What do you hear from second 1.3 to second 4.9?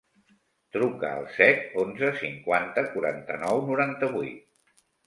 set, onze, cinquanta, quaranta-nou, noranta-vuit.